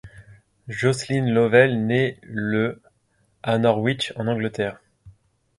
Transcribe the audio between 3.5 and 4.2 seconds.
Norwich